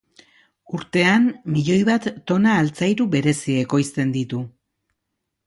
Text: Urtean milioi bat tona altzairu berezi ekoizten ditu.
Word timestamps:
Urtean 0.77 1.27
milioi 1.57 1.77
bat 1.89 2.07
tona 2.31 2.57
altzairu 2.63 3.07
berezi 3.17 3.59
ekoizten 3.67 4.17
ditu. 4.19 4.43